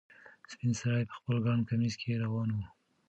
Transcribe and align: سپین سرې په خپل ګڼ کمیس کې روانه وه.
سپین 0.51 0.71
سرې 0.79 1.07
په 1.09 1.13
خپل 1.19 1.35
ګڼ 1.45 1.57
کمیس 1.69 1.93
کې 2.01 2.21
روانه 2.23 2.53
وه. 2.57 2.67